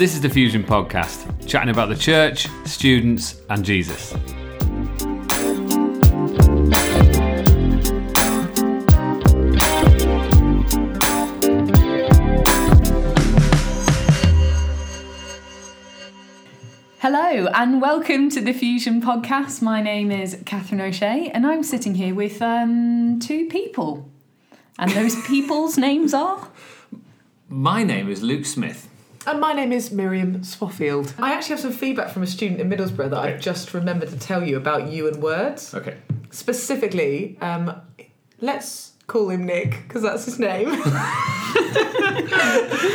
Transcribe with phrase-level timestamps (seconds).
[0.00, 4.12] This is the Fusion Podcast, chatting about the church, students, and Jesus.
[17.00, 19.60] Hello and welcome to the Fusion Podcast.
[19.60, 24.08] My name is Catherine O'Shea and I'm sitting here with um, two people.
[24.78, 26.48] And those people's names are?
[27.50, 28.88] My name is Luke Smith.
[29.26, 31.12] And my name is Miriam Swaffield.
[31.18, 33.34] I actually have some feedback from a student in Middlesbrough that Okay.
[33.34, 35.74] I've just remembered to tell you about you and words.
[35.74, 35.98] Okay.
[36.30, 37.70] Specifically, um,
[38.40, 40.68] let's call him Nick, because that's his name.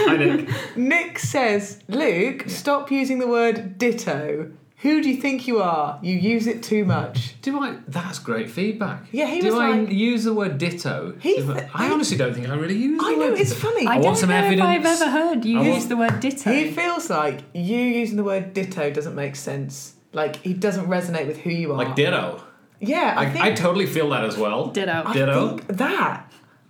[0.07, 0.49] Hi, Nick.
[0.75, 4.51] Nick says, Luke, stop using the word ditto.
[4.79, 5.99] Who do you think you are?
[6.03, 7.39] You use it too much.
[7.41, 7.77] Do I?
[7.87, 9.05] That's great feedback.
[9.11, 11.15] Yeah, he Do was I like- use the word ditto?
[11.21, 11.41] He-
[11.73, 13.67] I honestly don't think I really use the I know, word it's ditto.
[13.67, 13.87] funny.
[13.87, 16.19] I, I don't some know if I've ever heard you I use want- the word
[16.19, 16.51] ditto.
[16.51, 19.93] He feels like you using the word ditto doesn't make sense.
[20.11, 21.77] Like, he doesn't resonate with who you are.
[21.77, 22.41] Like ditto.
[22.81, 24.67] Yeah, I, I, think, I totally feel that as well.
[24.67, 25.03] Ditto.
[25.05, 25.47] I ditto.
[25.57, 26.24] think that.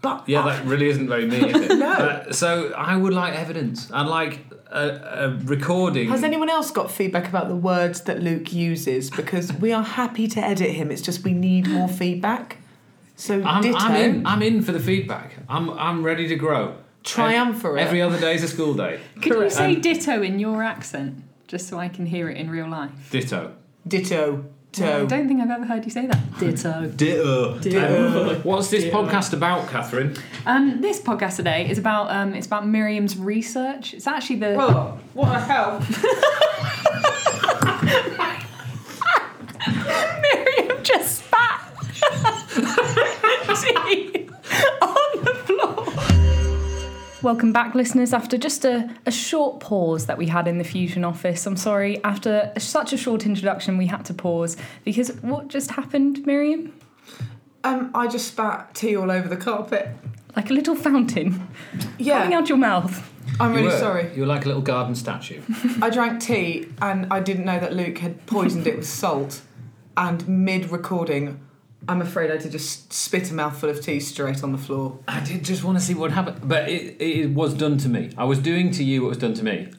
[0.06, 1.78] But Yeah, that really isn't very me, is it?
[1.86, 1.92] No.
[1.92, 3.92] Uh, so I would like evidence.
[3.92, 4.40] I'd like
[4.72, 4.88] a,
[5.26, 6.10] a recording.
[6.10, 9.10] Has anyone else got feedback about the words that Luke uses?
[9.10, 10.92] Because we are happy to edit him.
[10.92, 12.58] It's just we need more feedback.
[13.16, 13.78] So I'm, ditto.
[13.78, 14.26] I'm in.
[14.28, 15.32] I'm in for the feedback.
[15.50, 16.76] I'm I'm ready to grow.
[17.04, 17.82] Triumvirate.
[17.86, 19.00] Every other day is a school day.
[19.22, 21.24] Could you say Um, ditto in your accent?
[21.48, 22.92] Just so I can hear it in real life.
[23.12, 23.54] Ditto.
[23.88, 24.46] Ditto.
[24.82, 26.40] I don't think I've ever heard you say that.
[26.40, 26.88] Ditto.
[26.88, 27.60] Ditto.
[27.60, 28.40] Ditto.
[28.44, 29.04] What's this Ditto.
[29.04, 30.16] podcast about, Catherine?
[30.46, 33.94] Um, this podcast today is about um, it's about Miriam's research.
[33.94, 35.80] It's actually the Oh, what the hell?
[40.22, 41.62] Miriam just spat
[43.86, 44.28] tea
[44.82, 44.95] on the floor.
[47.26, 48.14] Welcome back, listeners.
[48.14, 52.00] After just a, a short pause that we had in the Fusion office, I'm sorry,
[52.04, 56.72] after such a short introduction, we had to pause because what just happened, Miriam?
[57.64, 59.90] Um, I just spat tea all over the carpet.
[60.36, 61.48] Like a little fountain
[61.98, 63.12] coming out your mouth.
[63.40, 64.14] I'm You really were- sorry.
[64.14, 65.42] You were like a little garden statue.
[65.82, 69.42] I drank tea and I didn't know that Luke had poisoned it with salt.
[69.98, 71.40] And mid recording,
[71.88, 75.00] I'm afraid I did just spit a mouthful of tea straight on the floor.
[75.08, 78.12] I did just want to see what happened, but it, it was done to me.
[78.18, 79.72] I was doing to you what was done to me.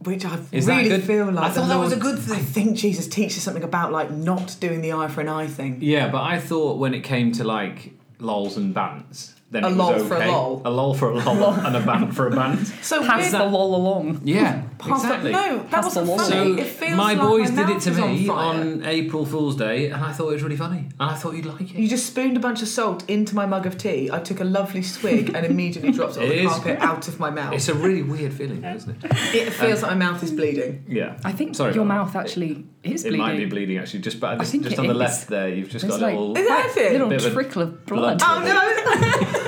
[0.00, 1.04] Which I Is that really good?
[1.04, 2.34] feel like I thought that was a good thing.
[2.36, 5.78] I think Jesus teaches something about like not doing the eye for an eye thing.
[5.80, 9.70] Yeah, but I thought when it came to like lols and bants, then A it
[9.70, 10.08] was lol okay.
[10.08, 10.62] for a lol.
[10.64, 12.66] A lol for a lol, and a bant for a bant.
[12.82, 14.22] So Pass weird the lol along.
[14.24, 15.32] Yeah, Pass exactly.
[15.32, 16.30] that, no, that Pass wasn't funny.
[16.56, 18.84] So it feels my like boys my did it to me on, on.
[18.84, 21.60] April Fool's Day, and I thought it was really funny, and I thought you'd like
[21.60, 21.70] it.
[21.76, 24.10] You just spooned a bunch of salt into my mug of tea.
[24.10, 27.06] I took a lovely swig and immediately dropped it on It the is- carpet out
[27.08, 27.52] of my mouth.
[27.54, 29.10] It's a really weird feeling, isn't it?
[29.34, 30.84] it feels like my mouth is bleeding.
[30.88, 31.18] Yeah.
[31.24, 33.18] I think Sorry your about mouth actually is It bleeding.
[33.26, 36.06] might be bleeding actually, just but just on the left there, you've just got a
[36.06, 36.36] little.
[36.36, 36.92] Is that it?
[36.92, 38.18] Little Bit of a trickle of blood.
[38.18, 38.22] blood.
[38.24, 39.38] Oh no!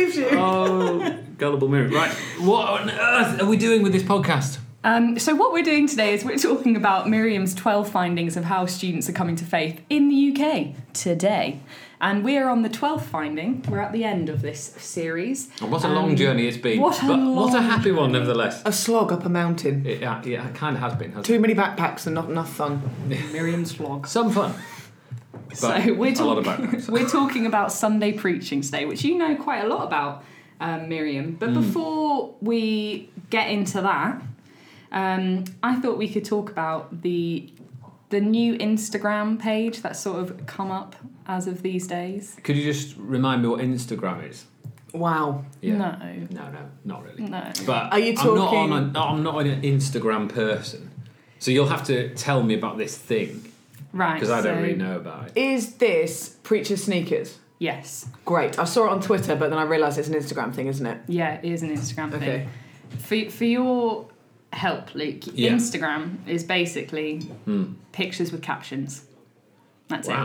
[0.00, 0.38] Oh, believed you.
[0.38, 1.88] Oh, gullible mirror.
[1.88, 4.58] Right, what on earth are we doing with this podcast?
[4.82, 8.64] Um, so what we're doing today is we're talking about Miriam's 12 findings of how
[8.64, 11.60] students are coming to faith in the UK today.
[12.00, 13.62] And we're on the 12th finding.
[13.68, 15.50] We're at the end of this series.
[15.60, 16.80] Oh, What a long Um, journey it's been.
[16.80, 18.62] what a but what a long happy one, nevertheless.
[18.64, 19.84] A slog up a mountain.
[19.84, 21.08] It, yeah, yeah, it kind of has been.
[21.10, 22.80] Hasn't Too many backpacks and not enough fun.
[23.32, 24.04] Miriam's vlog.
[24.04, 24.08] it?
[24.08, 24.54] Some fun.
[25.50, 26.88] But So we're, a lot of talk- background.
[26.88, 30.24] we're talking about Sunday preaching today, which you know quite a lot about,
[30.60, 31.36] um, Miriam.
[31.38, 31.54] But Hmm.
[31.60, 34.22] before we get into that,
[34.92, 37.50] um, I thought we could talk about the
[38.10, 40.96] the new Instagram page that's sort of come up
[41.28, 42.36] as of these days.
[42.42, 44.46] Could you just remind me what Instagram is?
[44.92, 45.44] Wow.
[45.60, 45.76] Yeah.
[45.76, 45.96] No,
[46.32, 47.22] No, no, not really.
[47.30, 47.52] no.
[47.64, 48.96] But Are you I'm not talking- on.
[48.96, 50.90] A, I'm not an Instagram person,
[51.38, 53.44] so you'll have to tell me about this thing
[53.92, 54.14] Right.
[54.14, 55.32] because I don't really know about it.
[55.36, 57.38] Is this Preacher's Sneakers?
[57.58, 58.08] Yes.
[58.24, 58.58] Great.
[58.58, 60.98] I saw it on Twitter, but then I realised it's an Instagram thing, isn't it?
[61.08, 62.46] Yeah, it is an Instagram Okay.
[63.00, 63.26] thing.
[63.26, 64.06] For, for your
[64.52, 65.50] help, Luke, Yeah.
[65.50, 67.74] Instagram is basically Hmm.
[67.92, 69.04] pictures with captions.
[69.88, 70.16] That's it.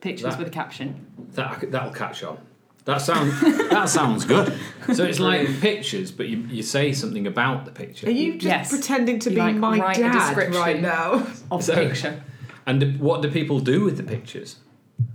[0.00, 1.06] Pictures That- with a caption.
[1.34, 2.38] That that'll catch on.
[2.84, 3.40] That sounds
[3.70, 4.52] that sounds good.
[4.92, 8.06] So it's like pictures, but you, you say something about the picture.
[8.06, 8.68] Are you just Yes.
[8.70, 10.60] pretending to You, be like, my write a dad description.
[10.60, 11.26] right now?
[11.50, 12.22] Of So- picture.
[12.66, 14.56] And do- what do people do with the pictures?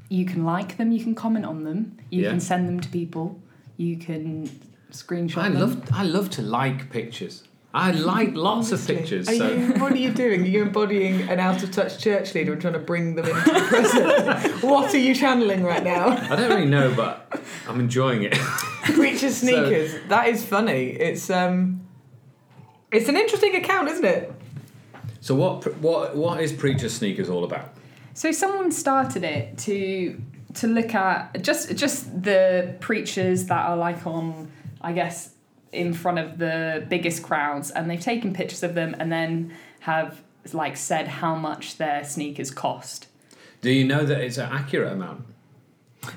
[0.10, 2.30] You can like them, you can comment on them, you Yeah.
[2.32, 3.40] can send them to people,
[3.78, 4.50] you can
[4.92, 5.60] screenshot I them.
[5.60, 7.44] love I love to like pictures.
[7.72, 9.30] I like lots of pictures.
[9.30, 10.42] Are So you, what are you doing?
[10.42, 13.52] Are you embodying an out of touch church leader and trying to bring them into
[13.54, 14.64] the present?
[14.64, 16.08] what are you channeling right now?
[16.32, 18.34] I don't really know, but I'm enjoying it.
[18.96, 19.94] Preacher sneakers.
[20.08, 20.86] that is funny.
[20.90, 21.82] It's um
[22.92, 24.34] It's an interesting account, isn't it?
[25.22, 27.74] So what what what is Preacher Sneakers all about?
[28.14, 30.22] So someone started it to
[30.56, 34.52] to look at just just the preachers that are like on,
[34.82, 35.34] I guess,
[35.72, 40.22] in front of the biggest crowds, and they've taken pictures of them and then have
[40.54, 43.08] like said how much their sneakers cost.
[43.62, 45.26] Do you know that it's an accurate amount?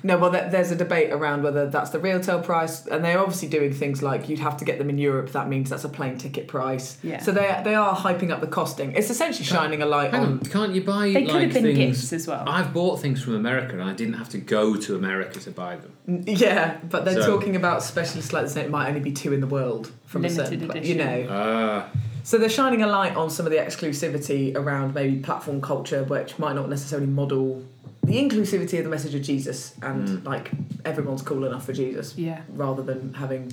[0.05, 3.73] No, well, there's a debate around whether that's the retail price, and they're obviously doing
[3.73, 5.31] things like you'd have to get them in Europe.
[5.33, 6.99] That means that's a plane ticket price.
[7.03, 7.21] Yeah.
[7.21, 8.93] So they they are hyping up the costing.
[8.93, 10.33] It's essentially shining a light Hang on.
[10.35, 11.77] on, can't you buy They could have been things?
[12.01, 12.45] gifts as well.
[12.49, 15.77] I've bought things from America and I didn't have to go to America to buy
[15.77, 16.23] them.
[16.27, 18.57] Yeah, but they're So- talking about specialists like this.
[18.57, 21.27] It might only be two in the world from Limited a certain pla- you know.
[21.29, 21.89] Ah,
[22.23, 26.39] So they're shining a light on some of the exclusivity around maybe platform culture, which
[26.39, 27.65] might not necessarily model
[28.13, 30.25] the inclusivity of the message of Jesus and Mm.
[30.27, 30.51] like
[30.85, 32.41] everyone's cool enough for Jesus, Yeah.
[32.55, 33.53] rather than having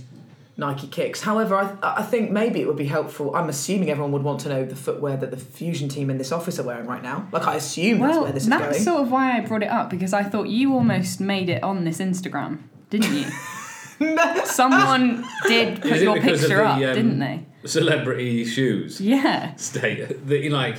[0.58, 1.22] Nike kicks.
[1.22, 1.70] However, I,
[2.02, 3.34] I think maybe it would be helpful.
[3.36, 6.32] I'm assuming everyone would want to know the footwear that the Fusion team in this
[6.34, 7.28] office are wearing right now.
[7.32, 8.72] Like I assume that's where this that's is going.
[8.74, 11.64] That's sort of why I brought it up because I thought you almost made it
[11.64, 12.58] on this Instagram,
[12.90, 13.26] didn't you?
[14.46, 17.46] Someone did put Is it your because of picture the, up, um, didn't they?
[17.66, 20.26] celebrity shoes Yeah, state.
[20.28, 20.78] That you like.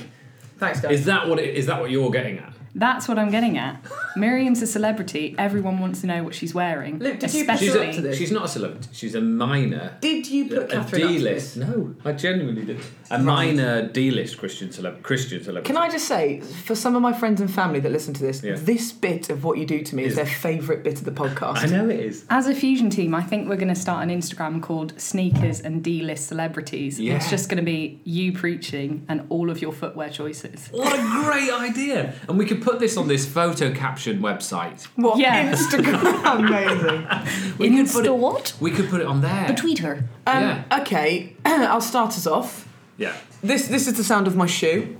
[0.57, 0.91] Thanks, guys.
[0.99, 2.53] Is that what it, is that what you're getting at?
[2.75, 3.83] That's what I'm getting at.
[4.15, 5.35] Miriam's a celebrity.
[5.37, 6.99] Everyone wants to know what she's wearing.
[6.99, 8.17] Luke, did you- especially She's, Especially- to this.
[8.17, 8.87] she's not a celebrity.
[8.91, 9.93] She's a minor.
[10.01, 11.55] Did you put a Catherine up to D-list.
[11.55, 11.67] this?
[11.67, 12.79] No, I genuinely did.
[13.09, 15.67] A minor D-list Christian celeb, Christian celebrity.
[15.67, 18.41] Can I just say, for some of my friends and family that listen to this,
[18.43, 18.55] Yeah.
[18.57, 21.11] this bit of what you do to me is Is- their favourite bit of the
[21.11, 21.57] podcast.
[21.63, 22.25] I know it is.
[22.29, 25.83] As a fusion team, I think we're going to start an Instagram called Sneakers and
[25.83, 26.99] D-list Celebrities.
[26.99, 27.15] Yeah.
[27.15, 30.67] It's just going to be you preaching and all of your footwear choices.
[30.71, 32.13] What a great idea!
[32.29, 34.83] And we could put this on this photo caption website.
[34.95, 35.17] What?
[35.19, 35.51] Yeah.
[35.51, 36.23] Instagram.
[36.39, 37.57] Amazing.
[37.57, 38.53] We could put Insta it- what?
[38.59, 39.47] We could put it on there.
[39.47, 40.03] The Twitter.
[40.27, 40.79] Um, Yeah.
[40.81, 42.67] Okay, I'll start us off.
[42.97, 43.13] Yeah.
[43.43, 44.97] This this is the sound of my shoe.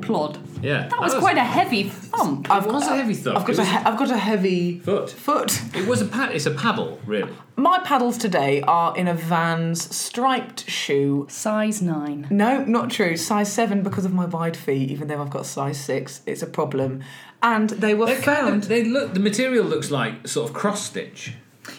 [0.00, 0.38] Plod.
[0.64, 0.88] Yeah.
[0.88, 2.48] That was quite a heavy thump.
[2.50, 3.38] It was a heavy thump.
[3.38, 5.10] I've got It a was- he- I've got a heavy foot.
[5.10, 5.60] foot.
[5.74, 6.32] It was a pad.
[6.32, 7.32] It's a paddle, really.
[7.56, 11.26] My paddles today are in a Vans striped shoe.
[11.28, 12.26] Size 9.
[12.30, 13.16] No, not true.
[13.16, 14.90] Size seven because of my wide feet.
[14.90, 17.02] Even though I've got size six, it's a problem.
[17.42, 18.62] And they were They're kind found.
[18.64, 19.12] of, they look.
[19.14, 21.34] The material looks like sort of cross stitch.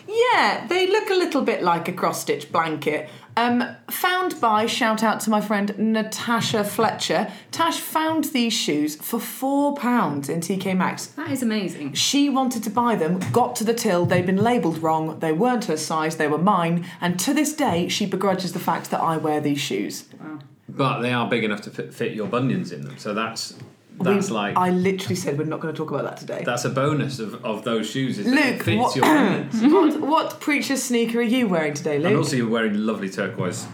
[0.07, 3.09] Yeah, they look a little bit like a cross stitch blanket.
[3.37, 7.31] Um, found by, shout out to my friend Natasha Fletcher.
[7.51, 11.07] Tash found these shoes for £4 in TK Maxx.
[11.07, 11.93] That is amazing.
[11.93, 15.65] She wanted to buy them, got to the till, they'd been labelled wrong, they weren't
[15.65, 19.17] her size, they were mine, and to this day she begrudges the fact that I
[19.17, 20.05] wear these shoes.
[20.19, 20.39] Wow.
[20.69, 22.97] But they are big enough to fit, fit your bunions in them.
[22.97, 23.57] So that's
[24.00, 26.44] that's We- like I literally said we're not going to talk about that today.
[26.45, 28.18] that's a bonus of, of those shoes.
[28.19, 29.06] Is Luke, fits what, your
[29.71, 32.07] what, what preacher's sneaker are you wearing today, Luke?
[32.07, 33.68] And also, you're wearing lovely turquoise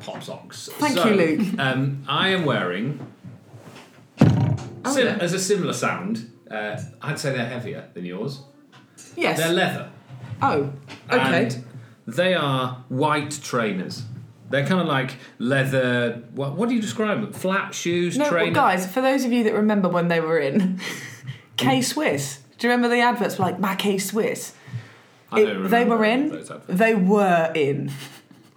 [0.00, 0.68] pop socks.
[0.74, 1.58] Thank So, you, Luke.
[1.58, 3.00] Um, I am wearing.
[4.20, 5.18] Oh, sim- yeah.
[5.20, 8.40] As a similar sound, uh, I'd say they're heavier than yours.
[9.16, 9.38] yes.
[9.38, 9.90] They're leather.
[10.42, 10.72] oh,
[11.10, 11.44] okay.
[11.46, 11.64] And
[12.06, 14.02] they are white trainers.
[14.50, 16.22] They're kind of like leather.
[16.34, 17.32] What, what do you describe them?
[17.32, 20.80] Flat shoes, No, well, guys, for those of you that remember when they were in
[21.56, 24.52] K Swiss, do you remember the adverts were like my K Swiss?
[25.32, 26.28] I don't It- they were in.
[26.28, 26.50] those.
[26.68, 27.90] They were in.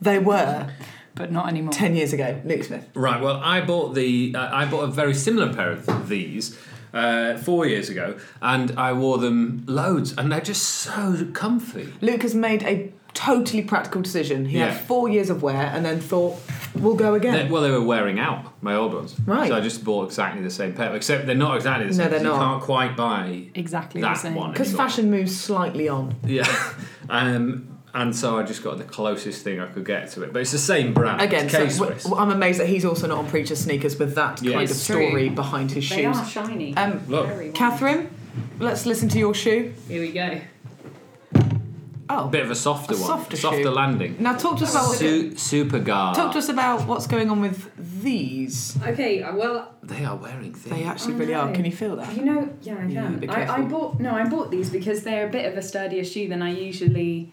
[0.01, 0.69] They were
[1.15, 1.73] But not anymore.
[1.73, 2.39] ten years ago.
[2.45, 2.87] Luke Smith.
[2.93, 3.19] Right.
[3.21, 4.33] Well, I bought the.
[4.33, 6.57] Uh, I bought a very similar pair of these
[6.93, 11.91] uh, four years ago, and I wore them loads, and they're just so comfy.
[11.99, 14.45] Luke has made a totally practical decision.
[14.45, 14.69] He Yeah.
[14.71, 16.37] had four years of wear and then thought,
[16.75, 19.49] "We'll go again." They, well, they were wearing out my old ones, Right.
[19.49, 22.09] So I just bought exactly the same pair, except they're not exactly the No, same.
[22.11, 22.51] they're 'cause you not.
[22.51, 24.35] can't quite buy Exactly that the same.
[24.35, 24.87] one Because anymore.
[24.87, 26.15] fashion moves slightly on.
[26.25, 26.47] Yeah.
[27.09, 30.39] um, and so I just got the closest thing I could get to it, but
[30.43, 31.21] it's the same brand.
[31.21, 32.03] Again, it's so K-Swiss.
[32.03, 34.69] w- I'm amazed that he's also not on Preacher sneakers with that Yeah, kind of
[34.69, 35.29] it's story true.
[35.35, 35.97] behind his shoes.
[35.97, 36.17] They shoes.
[36.17, 36.77] are shiny.
[36.77, 37.25] Um, Look.
[37.27, 37.55] Very white.
[37.55, 38.09] Catherine,
[38.59, 39.73] let's listen to your shoe.
[39.87, 40.39] Here we go.
[42.11, 43.69] Oh, a bit of a softer A one, softer softer shoe.
[43.69, 44.15] landing.
[44.19, 46.15] now talk to us about what, Su- Supergar.
[46.15, 47.69] talk to us about what's going on with
[48.03, 48.75] these.
[48.83, 50.75] Okay, uh, well, They are wearing things.
[50.75, 51.51] They actually I really are.
[51.53, 52.15] Can you feel that?
[52.15, 53.29] you know, yeah, I Yeah, can.
[53.29, 56.27] I, I bought no, I bought these because they're a bit of a sturdier shoe
[56.27, 57.31] than I usually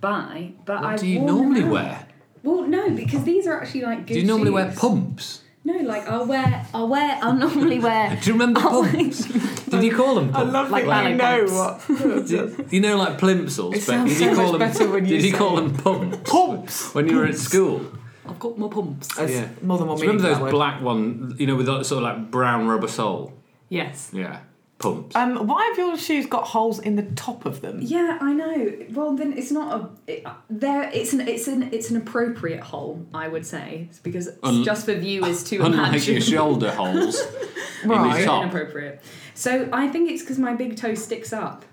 [0.00, 0.52] buy.
[0.64, 2.06] But What I've do you normally wear?
[2.42, 4.14] Well, no, because these are actually like good.
[4.14, 5.42] Do you normally wear pumps?
[5.66, 8.16] No, like I'll wear, I'll wear, I'll normally wear.
[8.22, 9.24] Do you remember Oh, pumps?
[9.64, 10.70] Did you call them pumps?
[10.70, 11.88] Like that you ballet know pumps.
[11.88, 12.26] what.
[12.28, 13.72] Did- you know, like plimsolls.
[13.74, 14.58] It but sounds did so you call much them?
[14.60, 15.62] better when you did you say call it.
[15.62, 16.30] them pumps?
[16.30, 16.94] Pumps.
[16.94, 17.84] When you were at school.
[18.28, 19.14] I've got my pumps.
[19.16, 19.48] That's Yeah.
[19.62, 20.50] more than one Do you meaning remember for those word.
[20.58, 21.34] black one?
[21.38, 23.32] You know, with that sort of like brown rubber sole.
[23.68, 24.10] Yes.
[24.12, 24.38] Yeah.
[24.78, 25.14] Pumps.
[25.16, 27.78] Um, why have your shoes got holes in the top of them?
[27.80, 28.72] Yeah, I know.
[28.90, 30.10] Well, then it's not a.
[30.12, 34.28] It, there, it's an it's an it's an appropriate hole, I would say, it's because
[34.42, 36.14] Un- just for viewers to Unlike imagine.
[36.14, 37.20] your shoulder holes
[37.82, 38.20] in Right.
[38.20, 38.42] the top.
[38.44, 39.02] Inappropriate.
[39.34, 41.64] So I think it's because my big toe sticks up.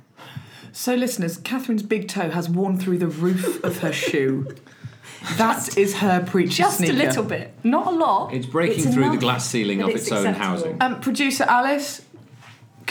[0.75, 4.55] So, listeners, Catherine's big toe has worn through the roof of her shoe.
[5.37, 6.93] That is her preacher Just sneaker.
[6.93, 8.33] a little bit, not a lot.
[8.33, 10.81] It's breaking It's through the glass ceiling that of it's its own housing.
[10.81, 12.01] Um, producer Alice,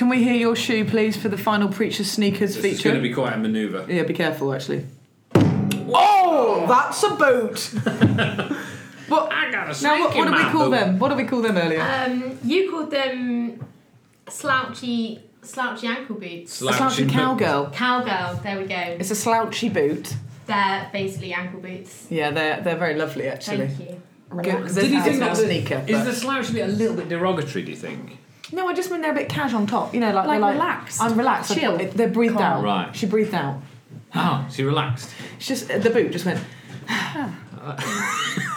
[0.02, 2.88] can we hear your shoe, please, for the final preacher sneakers This is feature?
[2.88, 3.86] going to be quite a manoeuvre.
[3.88, 4.84] Yeah, be careful, actually.
[5.36, 7.60] Oh, that's a boot.
[9.08, 9.32] what?
[9.32, 10.98] I got a Now, what, what did we call them?
[10.98, 11.80] What did we call them earlier?
[11.82, 13.64] Um, you called them
[14.28, 16.60] slouchy, slouchy ankle boots.
[16.60, 17.70] a slouchy cowgirl.
[17.70, 18.42] Cowgirl.
[18.42, 18.96] There we go.
[18.98, 20.16] It's a slouchy boot.
[20.46, 22.08] They're basically ankle boots.
[22.10, 23.68] Yeah, they're they're very lovely actually.
[23.68, 24.02] Thank you.
[24.36, 25.84] Because Did you think not that a sneaker?
[25.86, 27.64] Is but- the slouchy bit a little bit derogatory?
[27.64, 28.18] Do you think?
[28.52, 29.94] No, I just mean they're a bit cash on top.
[29.94, 31.00] You know, like, Like they're relaxed.
[31.02, 31.54] I'm relaxed.
[31.54, 31.80] Chill.
[31.80, 32.42] It- They're breathed Calm.
[32.42, 32.62] out.
[32.64, 32.94] Right.
[32.96, 33.56] She breathed out.
[34.14, 35.10] Oh, she relaxed.
[35.38, 36.40] It's just the boot just went.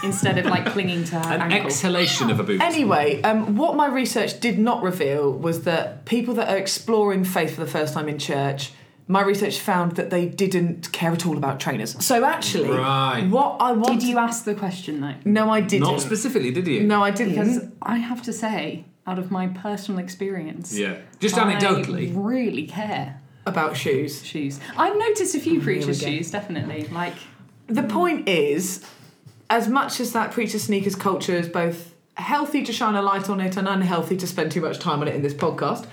[0.03, 1.67] Instead of like clinging to her An ankle.
[1.67, 2.61] exhalation of a boot.
[2.61, 7.55] Anyway, um, what my research did not reveal was that people that are exploring faith
[7.55, 8.71] for the first time in church,
[9.07, 12.03] my research found that they didn't care at all about trainers.
[12.03, 13.27] So actually, Right.
[13.29, 13.99] what I want.
[13.99, 15.13] Did you ask the question though?
[15.23, 15.87] No, I didn't.
[15.87, 16.83] Not specifically, did you?
[16.83, 17.33] no, I didn't.
[17.35, 20.97] Because I have to say, out of my personal experience, Yeah.
[21.19, 22.12] Just I anecdotally.
[22.15, 24.24] really care about shoes.
[24.25, 24.59] shoes.
[24.77, 26.88] I've noticed a few Here we preachers' shoes, definitely.
[26.88, 27.13] Like
[27.67, 28.83] The point is,
[29.50, 33.39] as much as that preacher sneakers culture is both healthy to shine a light on
[33.41, 35.85] it and unhealthy to spend too much time on it in this podcast,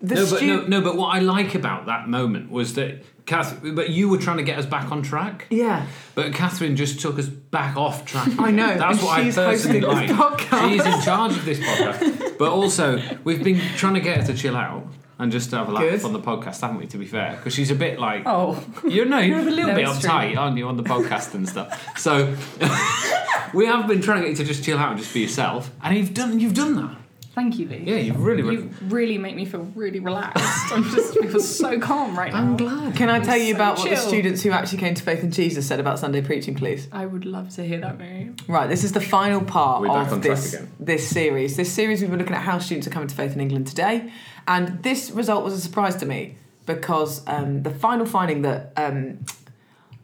[0.00, 3.74] the No, but no, no, but what I like about that moment was that Catherine,
[3.76, 5.46] but you were trying to get us back on track.
[5.50, 8.28] yeah, But Catherine just took us back off track.
[8.38, 10.08] I know, That's what she's I personally like.
[10.08, 12.38] She's in charge of this podcast.
[12.38, 14.86] But also, we've been trying to get her to chill out
[15.20, 16.04] and just have a laugh Good.
[16.04, 16.86] on the podcast, haven't we?
[16.86, 19.74] To be fair, because she's a bit like oh, you know you're a little No,
[19.74, 19.94] bit true.
[20.10, 21.98] uptight, aren't you, on the podcast and stuff.
[21.98, 22.34] So
[23.54, 25.70] we have been trying to get you to just chill out and just be yourself,
[25.82, 26.96] and you've done you've done that.
[27.38, 27.84] Thank you, Lee.
[27.86, 28.42] Yeah, you've really.
[28.54, 30.72] You really make me feel really relaxed.
[30.72, 32.38] I'm just feel so calm right now.
[32.38, 32.96] I'm glad.
[32.96, 35.30] Can I tell you so about what the students who actually came to faith in
[35.30, 36.88] Jesus said about Sunday preaching, please?
[36.90, 38.32] I would love to hear that, Mary.
[38.48, 40.72] Right, this is the final part We're of this, again.
[40.80, 41.56] this series.
[41.56, 44.12] This series, we've been looking at how students are coming to faith in England today,
[44.48, 49.24] and this result was a surprise to me because um, the final finding that um,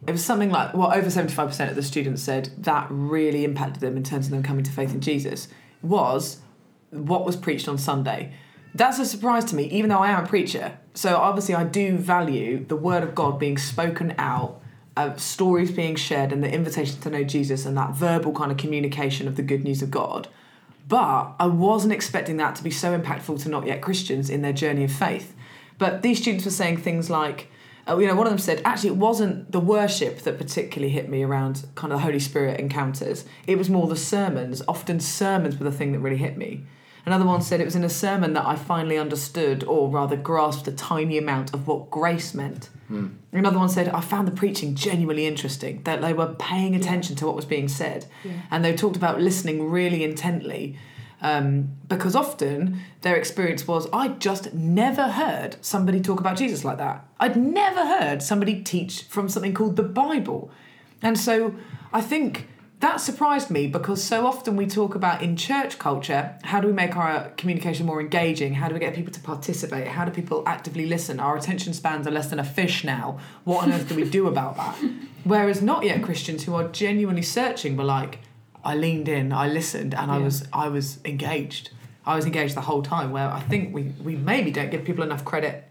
[0.07, 3.43] it was something like well, over seventy five percent of the students said that really
[3.43, 5.49] impacted them in terms of them coming to faith in Jesus
[5.81, 6.39] was
[6.91, 8.33] what was preached on Sunday.
[8.73, 10.77] That's a surprise to me, even though I am a preacher.
[10.93, 14.61] So obviously, I do value the word of God being spoken out,
[14.97, 18.57] uh, stories being shared, and the invitation to know Jesus, and that verbal kind of
[18.57, 20.27] communication of the good news of God.
[20.87, 24.53] But I wasn't expecting that to be so impactful to not yet Christians in their
[24.53, 25.33] journey of faith.
[25.77, 27.49] But these students were saying things like,
[27.87, 31.09] uh, you know, one of them said, actually, it wasn't the worship that particularly hit
[31.09, 33.25] me around kind of the Holy Spirit encounters.
[33.45, 34.61] It was more the sermons.
[34.67, 36.65] Often sermons were the thing that really hit me.
[37.05, 40.67] Another one said it was in a sermon that I finally understood, or rather grasped,
[40.67, 42.69] a tiny amount of what grace meant.
[43.31, 47.27] Another one said, I found the preaching genuinely interesting, that they were paying attention to
[47.27, 48.07] what was being said.
[48.49, 50.79] And they talked about listening really intently.
[51.25, 56.77] Um, because often their experience was, I just never heard somebody talk about Jesus like
[56.77, 57.03] that.
[57.19, 60.51] I'd never heard somebody teach from something called the Bible.
[61.01, 61.55] And so
[61.91, 62.47] I think
[62.79, 66.73] that surprised me because so often we talk about in church culture how do we
[66.73, 68.53] make our communication more engaging?
[68.53, 69.87] How do we get people to participate?
[69.87, 71.19] How do people actively listen?
[71.19, 73.17] Our attention spans are less than a fish now.
[73.45, 74.75] What on earth do we do about that?
[75.23, 78.19] Whereas not yet Christians who are genuinely searching were like,
[78.65, 81.69] I leaned in, I listened, and I was I was engaged.
[82.05, 83.11] I was engaged the whole time.
[83.11, 85.69] Where I think we, we maybe don't give people enough credit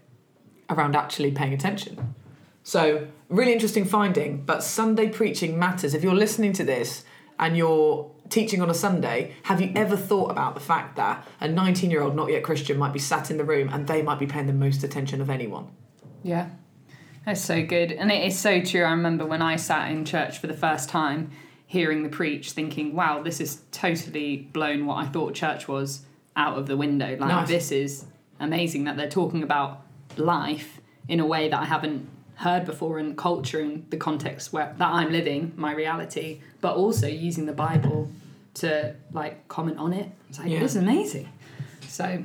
[0.69, 2.15] around actually paying attention.
[2.63, 5.93] So, really interesting finding, but Sunday preaching matters.
[5.93, 7.03] If you're listening to this
[7.37, 11.47] and you're teaching on a Sunday, have you ever thought about the fact that a
[11.47, 14.19] 19 year old not yet Christian might be sat in the room and they might
[14.19, 15.67] be paying the most attention of anyone?
[16.23, 16.49] Yeah.
[17.25, 17.91] That's so good.
[17.91, 18.83] And it is so true.
[18.83, 21.31] I remember when I sat in church for the first time,
[21.75, 26.05] hearing the preach, thinking, wow, this is totally blown what I thought church was
[26.37, 27.09] out of the window.
[27.19, 27.47] Like, Nice.
[27.49, 28.05] this is
[28.39, 29.81] amazing that they're talking about
[30.15, 30.79] life
[31.09, 34.87] in a way that I haven't heard before and culture in the context where that
[34.99, 38.09] I'm living, my reality, but also using the Bible
[38.61, 40.09] to like comment on it.
[40.29, 40.59] It's like, Yeah.
[40.61, 41.27] this is amazing.
[41.87, 42.23] So,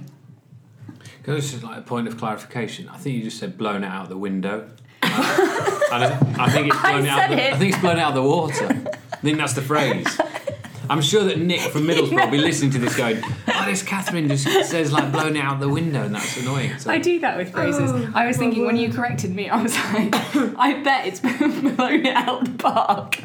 [1.25, 2.88] Goes to like a point of clarification.
[2.88, 4.71] I think you just said blown it out of the window.
[5.02, 5.09] Uh,
[5.92, 7.28] I, I think it's I blown it out.
[7.30, 7.52] The, it.
[7.54, 8.69] I think it's blown out of the water.
[9.20, 10.06] I think that's the phrase.
[10.88, 14.28] I'm sure that Nick from Middlesbrough will be listening to this going, "Oh, Alice Catherine
[14.28, 16.76] just says like blown it out the window, and that's annoying.
[16.78, 16.90] So.
[16.90, 17.92] I do that with phrases.
[17.92, 20.14] Oh, I was thinking when you corrected me, I was like,
[20.58, 21.20] I bet it's
[21.76, 23.18] blown it out the park.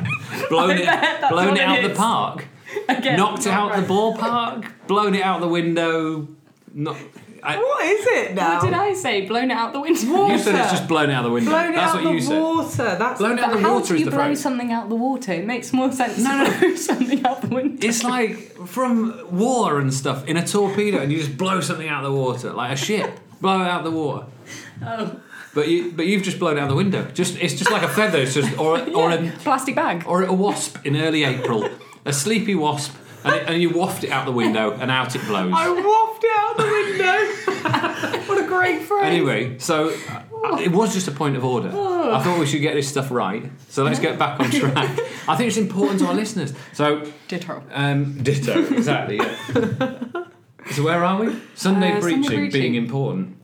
[0.49, 2.45] blown I it, blown what it it out the park,
[2.89, 6.27] Again, knocked it not out the ballpark, blown it out the window.
[6.73, 6.97] Not.
[7.45, 8.55] I, What is it now?
[8.55, 9.25] What did I say?
[9.25, 10.27] Blown it out the window.
[10.27, 11.51] you said it's just blown out the window.
[11.51, 12.41] Blown it that's out what the you said.
[12.41, 12.95] water.
[12.97, 14.41] That's Blown it out But the how water do is you the blow phrase.
[14.41, 15.31] something out the water?
[15.33, 16.59] It makes more sense No, to no.
[16.59, 17.87] blow something out the window.
[17.87, 18.37] It's like
[18.67, 22.17] from war and stuff in a torpedo, and you just blow something out of the
[22.19, 23.19] water, like a ship.
[23.41, 24.25] Blow it out the water.
[24.83, 25.19] Oh.
[25.53, 27.05] But you, but you've just blown out the window.
[27.13, 28.19] Just it's just like a feather.
[28.19, 30.03] It's just or or a Plastic bag.
[30.07, 31.69] or a wasp in early April,
[32.05, 32.95] a sleepy wasp,
[33.25, 35.51] and, it, and you waft it out the window, and out it blows.
[35.55, 38.27] I wafted it out the window.
[38.27, 39.03] what a great phrase.
[39.03, 41.69] Anyway, so uh, it was just a point of order.
[41.69, 43.43] I thought we should get this stuff right.
[43.69, 44.99] So let's get back on track.
[45.27, 46.53] I think it's important to our listeners.
[46.73, 47.63] So Ditto.
[47.71, 49.17] Um, ditto, exactly.
[49.17, 50.25] Yeah.
[50.71, 51.35] so where are we?
[51.55, 52.51] Sunday, Uh, Sunday preaching, preaching.
[52.51, 53.37] being important.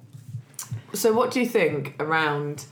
[0.94, 2.66] So, what do you think around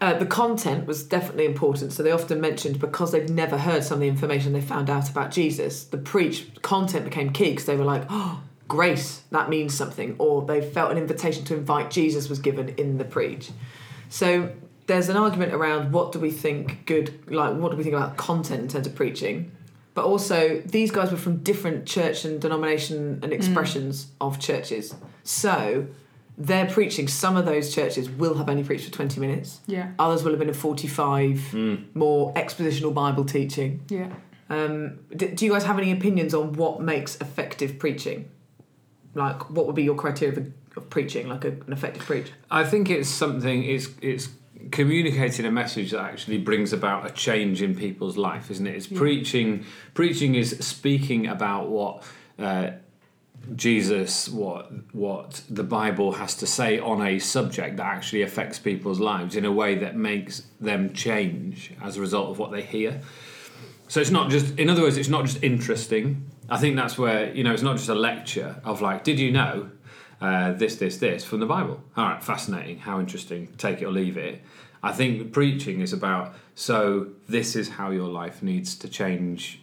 [0.00, 0.86] uh, the content?
[0.86, 1.92] Was definitely important.
[1.92, 5.08] So they often mentioned because they've never heard some of the information they found out
[5.10, 9.74] about Jesus, the preach content became key because they were like, oh, grace that means
[9.74, 13.50] something, or they felt an invitation to invite Jesus was given in the preach.
[14.08, 14.52] So
[14.86, 18.16] there's an argument around what do we think good, like what do we think about
[18.16, 19.52] content in terms of preaching.
[19.94, 24.94] But also, these guys were from different church and denomination and expressions of churches.
[25.24, 25.88] So,
[26.38, 29.60] their preaching, some of those churches will have only preached for 20 minutes.
[29.66, 29.90] Yeah.
[29.98, 31.52] Others will have been a 45,
[31.94, 33.80] more expositional Bible teaching.
[33.88, 34.12] Yeah.
[34.48, 38.30] Um, d- do you guys have any opinions on what makes effective preaching?
[39.14, 42.30] Like, what would be your criteria of, of preaching, like a, an effective preach?
[42.50, 43.64] I think it's something.
[43.64, 44.28] It's it's
[44.70, 48.76] communicating a message that actually brings about a change in people's life, isn't it?
[48.76, 49.64] It's preaching.
[49.94, 52.04] Preaching is speaking about what.
[52.38, 52.70] Uh,
[53.54, 59.00] Jesus, what what the Bible has to say on a subject that actually affects people's
[59.00, 63.00] lives in a way that makes them change as a result of what they hear.
[63.88, 66.30] So it's not just, in other words, it's not just interesting.
[66.50, 69.32] I think that's where you know it's not just a lecture of like, did you
[69.32, 69.70] know
[70.20, 71.82] uh, this, this, this from the Bible?
[71.96, 73.48] All right, fascinating, how interesting.
[73.56, 74.42] Take it or leave it.
[74.82, 79.60] I think preaching is about so this is how your life needs to change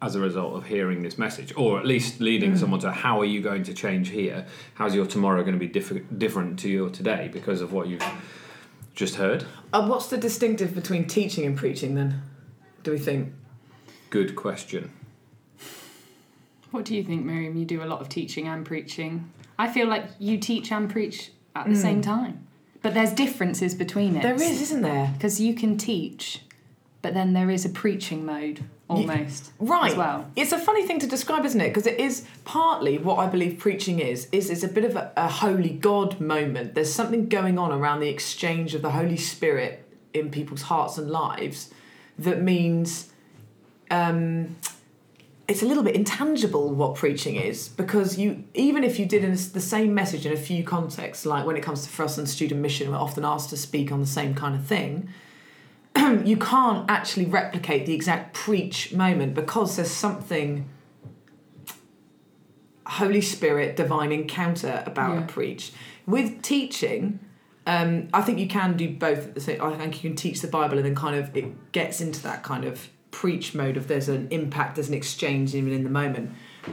[0.00, 3.24] as a result of hearing this message, or at least leading someone to how are
[3.24, 4.46] you going to change here?
[4.74, 8.04] How's your tomorrow going to be diff- different to your today because of what you've
[8.94, 9.44] just heard?
[9.72, 12.22] Uh, what's the distinctive between teaching and preaching then?
[12.84, 13.32] Do we think?
[14.10, 14.92] Good question.
[16.70, 17.56] What do you think, Miriam?
[17.56, 19.32] You do a lot of teaching and preaching.
[19.58, 22.46] I feel like you teach and preach at the same time.
[22.82, 24.22] But there's differences between it.
[24.22, 25.10] There is, isn't there?
[25.14, 26.42] Because you can teach,
[27.02, 29.52] but then there is a preaching mode almost.
[29.58, 29.92] Right.
[29.92, 30.30] As well.
[30.34, 31.68] It's a funny thing to describe, isn't it?
[31.68, 34.28] Because it is partly what I believe preaching is.
[34.32, 36.74] Is is a bit of a, a holy God moment.
[36.74, 39.84] There's something going on around the exchange of the Holy Spirit
[40.14, 41.72] in people's hearts and lives
[42.18, 43.12] that means
[43.90, 44.56] um,
[45.46, 49.30] it's a little bit intangible what preaching is because you even if you did in
[49.30, 52.28] the same message in a few contexts, like when it comes to for us and
[52.28, 55.08] student mission, we're often asked to speak on the same kind of thing
[56.24, 60.68] you can't actually replicate the exact preach moment because there's something
[62.86, 65.24] Holy Spirit, divine encounter about Yeah.
[65.24, 65.72] a preach.
[66.06, 67.20] With teaching,
[67.66, 69.60] um, I think you can do both at the same.
[69.60, 72.42] I think you can teach the Bible and then kind of it gets into that
[72.42, 76.30] kind of preach mode of there's an impact, there's an exchange even in the moment.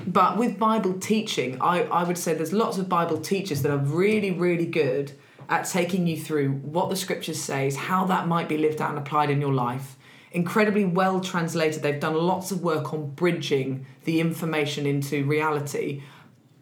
[0.07, 3.77] But with Bible teaching, I, I would say there's lots of Bible teachers that are
[3.77, 5.11] really, really good
[5.49, 8.99] at taking you through what the scriptures says, how that might be lived out and
[8.99, 9.95] applied in your life.
[10.31, 11.81] Incredibly well translated.
[11.81, 16.03] They've done lots of work on bridging the information into reality,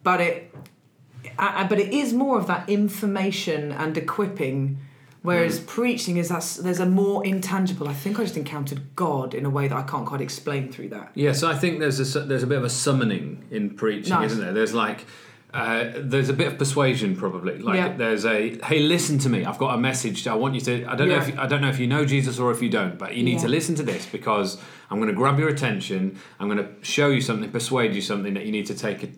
[0.02, 0.54] but it,
[1.36, 4.78] but it is more of that information and equipping.
[5.22, 5.66] Whereas mm.
[5.66, 7.88] preaching is that there's a more intangible.
[7.88, 10.90] I think I just encountered God in a way that I can't quite explain through
[10.90, 11.12] that.
[11.14, 14.32] Yeah, so I think there's a there's a bit of a summoning in preaching, Nice.
[14.32, 14.52] isn't there?
[14.52, 15.06] There's like
[15.54, 17.58] uh, there's a bit of persuasion probably.
[17.58, 17.96] Like Yeah.
[17.96, 19.44] there's a hey, listen to me.
[19.44, 20.26] I've got a message.
[20.26, 20.84] I want you to.
[20.86, 22.68] I don't know if you, I don't know if you know Jesus or if you
[22.68, 24.58] don't, but you need to listen to this because
[24.90, 26.18] I'm going to grab your attention.
[26.40, 29.12] I'm going to show you something, persuade you something that you need to take it,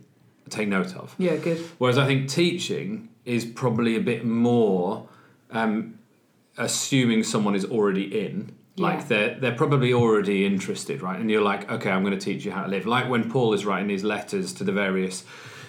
[0.51, 1.15] take note of.
[1.19, 1.59] Yeah, good.
[1.79, 5.09] Whereas I think teaching is probably a bit more
[5.51, 5.99] um,
[6.59, 8.55] assuming someone is already in.
[8.79, 9.05] Like Yeah.
[9.09, 11.19] they're they're probably already interested, right?
[11.19, 12.85] And you're like, okay, I'm going to teach you how to live.
[12.87, 15.25] Like when Paul is writing his letters to the various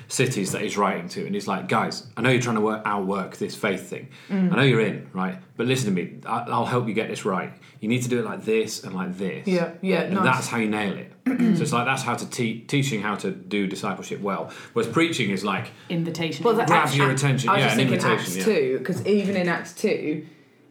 [0.08, 2.82] cities that he's writing to, and he's like, "Guys, I know you're trying to work,
[2.86, 4.10] outwork this faith thing.
[4.30, 4.54] Mm.
[4.54, 5.38] I know you're in, right?
[5.56, 6.20] But listen to me.
[6.26, 7.52] I, I'll help you get this right.
[7.80, 9.48] You need to do it like this and like this.
[9.48, 10.24] Yeah, yeah, and nice.
[10.24, 11.12] that's how you nail it.
[11.26, 14.52] so it's like that's how to te- teaching how to do discipleship well.
[14.74, 16.44] Whereas preaching is like Invitation.
[16.44, 17.50] Well, that grabs Acts- your attention.
[17.50, 18.20] I was yeah, just an invitation.
[18.20, 18.44] Acts yeah.
[18.44, 20.26] two, because even in Acts two,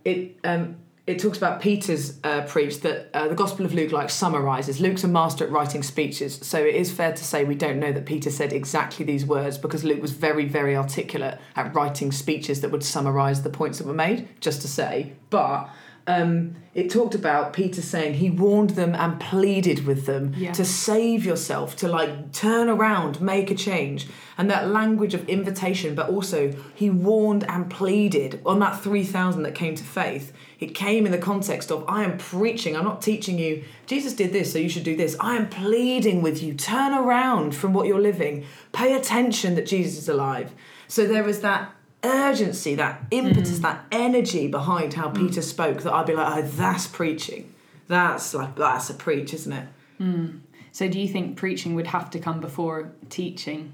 [0.04, 4.10] it um, it talks about Peter's uh, preach that uh, the Gospel of Luke like
[4.10, 4.80] summarizes.
[4.80, 7.92] Luke's a master at writing speeches, so it is fair to say we don't know
[7.92, 12.60] that Peter said exactly these words because Luke was very very articulate at writing speeches
[12.62, 14.28] that would summarize the points that were made.
[14.40, 15.68] Just to say, but.
[16.08, 20.52] Um, it talked about Peter saying he warned them and pleaded with them Yeah.
[20.52, 24.06] to save yourself, to like turn around, make a change.
[24.38, 29.56] And that language of invitation, but also he warned and pleaded on that 3,000 that
[29.56, 30.32] came to faith.
[30.58, 34.32] It came in the context of, I am preaching, I'm not teaching you, Jesus did
[34.32, 35.16] this, so you should do this.
[35.20, 39.98] I am pleading with you, turn around from what you're living, pay attention that Jesus
[39.98, 40.52] is alive.
[40.88, 43.62] So there was that urgency, that impetus, mm.
[43.62, 45.16] that energy behind how mm.
[45.16, 47.52] Peter spoke that I'd be like, oh, that's preaching.
[47.88, 49.68] That's like, that's a preach, isn't it?
[50.00, 50.40] Mm.
[50.72, 53.72] so do you think preaching would have to come before teaching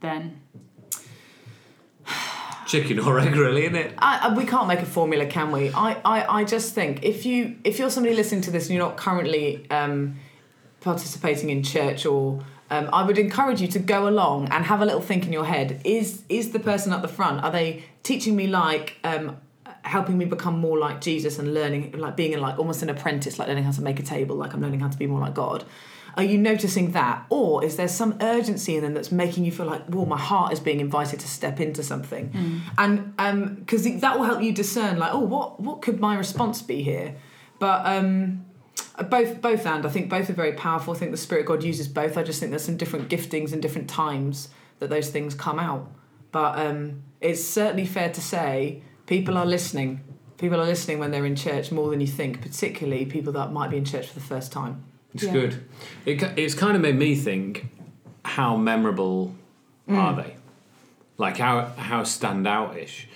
[0.00, 0.40] then?
[2.72, 3.92] Chicken or egg, really, isn't it?
[3.98, 5.68] I, I, we can't make a formula, can we?
[5.74, 8.82] I, I, I just think if you if you're somebody listening to this and you're
[8.82, 10.16] not currently um,
[10.80, 14.86] participating in church or um, I would encourage you to go along and have a
[14.86, 15.82] little think in your head.
[15.84, 17.44] Is is the person at the front?
[17.44, 19.36] Are they teaching me like um,
[19.82, 23.48] helping me become more like Jesus and learning like being like almost an apprentice, like
[23.48, 25.66] learning how to make a table, like I'm learning how to be more like God?
[26.16, 29.66] Are you noticing that, or is there some urgency in them that's making you feel
[29.66, 34.26] like, well, my heart is being invited to step into something, and because that will
[34.26, 37.16] help you discern, like, oh, what what could my response be here?
[37.58, 38.44] But um,
[39.08, 40.94] both both and I think both are very powerful.
[40.94, 42.18] I think the Spirit of God uses both.
[42.18, 44.48] I just think there's some different giftings and different times
[44.80, 45.90] that those things come out.
[46.32, 50.00] But um, it's certainly fair to say people are listening.
[50.38, 53.70] People are listening when they're in church more than you think, particularly people that might
[53.70, 54.84] be in church for the first time.
[55.14, 55.32] It's Yeah.
[55.32, 55.64] good.
[56.06, 57.66] It, it's kind of made me think
[58.24, 59.34] how memorable
[59.88, 60.36] are they?
[61.18, 63.08] Like how how standout-ish.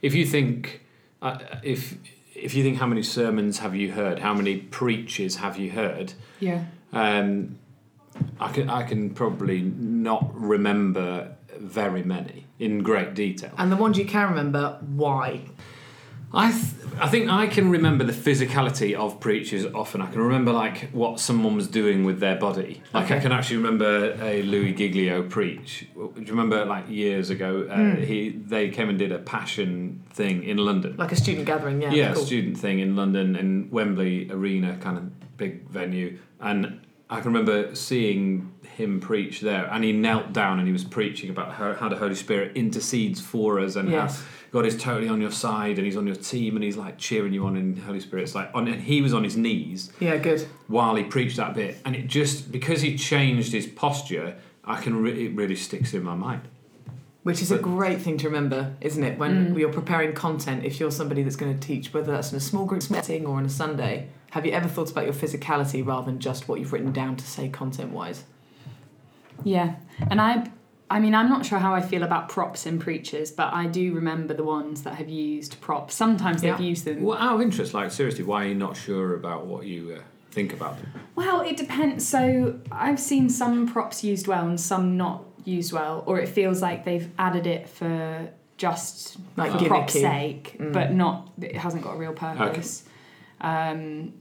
[0.00, 0.80] If you think
[1.22, 1.96] uh, if
[2.34, 6.14] if you think how many sermons have you heard, how many preaches have you heard,
[6.40, 6.64] Yeah.
[6.92, 7.58] um,
[8.40, 13.52] I can I can probably not remember very many in great detail.
[13.58, 15.40] And the ones you can remember, why?
[16.34, 16.64] I th-
[17.00, 20.00] I think I can remember the physicality of preachers often.
[20.00, 22.82] I can remember like what someone was doing with their body.
[22.92, 25.88] Like I can actually remember a Louis Giglio preach.
[25.94, 27.66] Do you remember like years ago?
[27.68, 30.94] Uh, He they came and did a passion thing in London.
[30.96, 31.90] Like a student gathering, yeah.
[31.92, 32.24] yeah, cool.
[32.24, 37.74] student thing in London in Wembley Arena, kind of big venue, and I can remember
[37.74, 41.88] seeing him preach there, and he knelt down and he was preaching about how, how
[41.88, 44.20] the Holy Spirit intercedes for us and Yes.
[44.20, 46.96] how God is totally on your side and He's on your team and He's like
[46.96, 48.22] cheering you on in the Holy Spirit.
[48.22, 50.46] It's like, on, and he was on his knees Yeah, good.
[50.68, 55.02] while he preached that bit, and it just because he changed his posture, I can
[55.02, 56.42] re- it really sticks in my mind.
[57.24, 59.18] Which is a great thing to remember, isn't it?
[59.18, 59.58] When mm.
[59.58, 62.66] you're preparing content, if you're somebody that's going to teach, whether that's in a small
[62.66, 66.20] group meeting or on a Sunday, have you ever thought about your physicality rather than
[66.20, 68.24] just what you've written down to say content wise?
[69.44, 69.76] Yeah,
[70.10, 70.50] and I,
[70.90, 73.92] I mean, I'm not sure how I feel about props in preachers, but I do
[73.94, 75.94] remember the ones that have used props.
[75.94, 76.66] Sometimes they've Yeah.
[76.66, 77.02] used them.
[77.02, 80.02] Well, out of interest, like seriously, why are you not sure about what you uh,
[80.30, 80.88] think about them?
[81.14, 82.06] Well, it depends.
[82.08, 86.62] So I've seen some props used well and some not used well, or it feels
[86.62, 90.72] like they've added it for just Like for prop's sake, Mm.
[90.72, 91.30] but not.
[91.40, 92.84] It hasn't got a real purpose.
[93.40, 94.14] Um,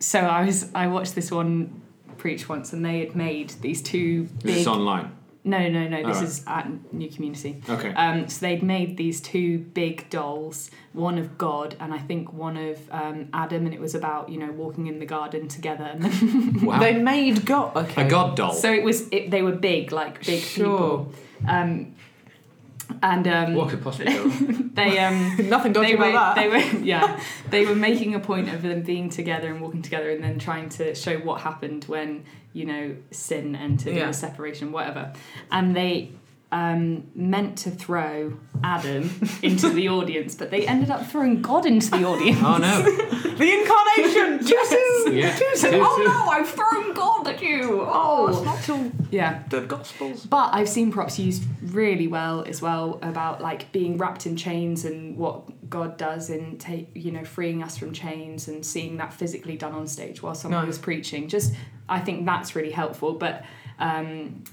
[0.00, 1.82] so I was I watched this one
[2.18, 4.54] preach once, and they had made these two Is big.
[4.56, 5.12] this online?
[5.44, 5.98] No, no, no.
[5.98, 6.22] This Alright.
[6.24, 7.62] is at New Community.
[7.70, 7.90] Okay.
[7.94, 12.56] Um, so they'd made these two big dolls, one of God and I think one
[12.56, 15.84] of um, Adam, and it was about you know walking in the garden together.
[15.84, 16.80] And Wow.
[16.80, 17.76] They made God.
[17.76, 18.06] Okay.
[18.06, 18.54] a god doll.
[18.54, 21.06] so it was it, they were big, like big Sure.
[21.06, 21.12] people.
[21.46, 21.94] Um,
[23.02, 24.70] and um, what could possibly go wrong?
[24.74, 26.42] they um, Nothing dodgy they were about that.
[26.42, 27.20] they were yeah
[27.50, 30.68] they were making a point of them being together and walking together and then trying
[30.70, 34.04] to show what happened when you know sin entered Yeah.
[34.04, 35.12] and the separation whatever
[35.50, 36.12] and they
[36.52, 39.10] um, meant to throw Adam
[39.42, 42.82] into the audience but they ended up throwing God into the audience Oh no!
[43.36, 44.38] the incarnation.
[44.46, 45.12] Jesus.
[45.12, 45.80] Yeah.
[45.84, 50.24] oh no I've thrown God at you Oh, it's oh not till yeah the Gospels.
[50.26, 54.84] but I've seen props used really well as well about like being wrapped in chains
[54.84, 59.12] and what God does in take you know freeing us from chains and seeing that
[59.12, 60.68] physically done on stage while someone Nice.
[60.68, 61.28] was preaching.
[61.28, 61.54] Just
[61.88, 63.14] I think that's really helpful.
[63.14, 63.44] But
[63.80, 64.44] um,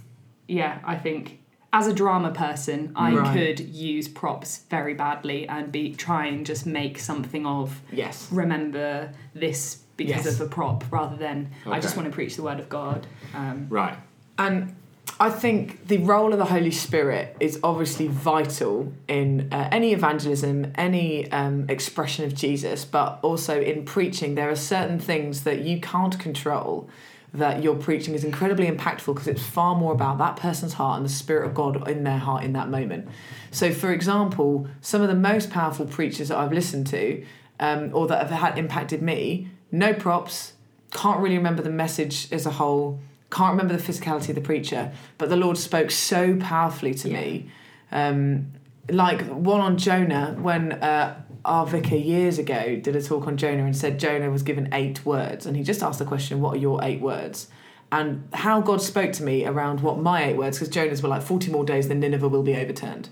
[0.48, 1.40] yeah, I think
[1.74, 3.34] as a drama person, I Right.
[3.34, 8.30] could use props very badly and be try and just make something of Yes.
[8.32, 10.40] remember this because Yes.
[10.40, 13.08] of a prop rather than I just want to preach the word of God.
[13.34, 13.96] Um, Right.
[14.38, 14.76] And
[15.20, 20.72] I think the role of the Holy Spirit is obviously vital in uh, any evangelism,
[20.76, 24.36] any um, expression of Jesus, but also in preaching.
[24.36, 26.88] There are certain things that you can't control
[27.34, 31.06] that your preaching is incredibly impactful because it's far more about that person's heart and
[31.06, 33.08] the Spirit of God in their heart in that moment.
[33.50, 37.26] So, for example, some of the most powerful preachers that I've listened to
[37.60, 40.54] um, or that have had impacted me, no props,
[40.92, 43.00] can't really remember the message as a whole,
[43.32, 47.20] can't remember the physicality of the preacher, but the Lord spoke so powerfully to Yeah.
[47.20, 47.50] me.
[47.92, 48.52] Um,
[48.90, 53.66] like one on Jonah, when uh, our vicar years ago did a talk on Jonah
[53.66, 56.60] and said Jonah was given eight words, and he just asked the question, What are
[56.60, 57.48] your eight words?
[57.92, 61.22] And how God spoke to me around what my eight words, because Jonah's were like
[61.22, 63.10] 40 more days, then Nineveh will be overturned.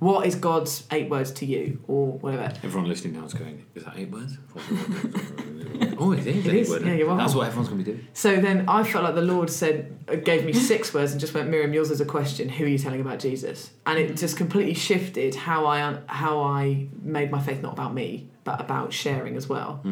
[0.00, 2.52] What is God's eight words to you, or whatever?
[2.64, 4.36] Everyone listening now is going, is that eight words?
[5.98, 6.70] oh, it is It eight is.
[6.70, 6.84] words.
[6.84, 8.06] Yeah, you're That's what everyone's going to be doing.
[8.14, 11.34] So then I felt like the Lord said, uh, gave me six words and just
[11.34, 12.48] went, Miriam, yours is a question.
[12.48, 13.70] Who are you telling about Jesus?
[13.86, 18.28] And it just completely shifted how I how I made my faith not about me,
[18.44, 19.82] but about sharing as well.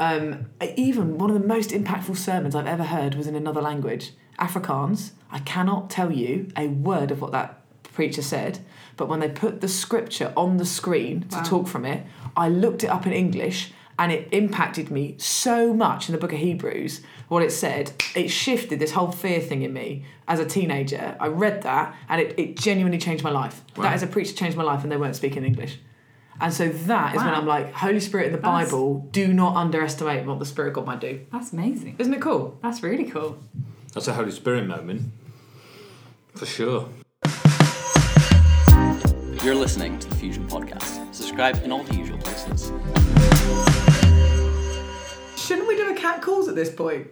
[0.00, 4.12] Um, even one of the most impactful sermons I've ever heard was in another language,
[4.38, 5.12] Afrikaans.
[5.30, 8.60] I cannot tell you a word of what that preacher said,
[8.98, 11.42] but when they put the scripture on the screen to Wow.
[11.44, 12.04] talk from it,
[12.36, 16.32] I looked it up in English and it impacted me so much in the book
[16.32, 17.00] of Hebrews.
[17.28, 21.16] What it said, it shifted this whole fear thing in me as a teenager.
[21.18, 23.62] I read that and it, it genuinely changed my life.
[23.76, 23.84] Wow.
[23.84, 25.78] That as a preacher changed my life and they weren't speaking English.
[26.40, 29.56] And so that is when I'm like, Holy Spirit in the That's- Bible, do not
[29.56, 31.20] underestimate what the Spirit of God might do.
[31.32, 31.96] that's amazing.
[31.98, 32.56] Isn't it cool?
[32.62, 33.38] That's really cool.
[33.92, 35.10] That's a Holy Spirit moment.
[36.36, 36.88] For sure.
[39.48, 41.14] You're listening to the Fusion Podcast.
[41.14, 42.64] Subscribe in all the usual places.
[45.42, 47.06] Shouldn't we do a cat calls at this point?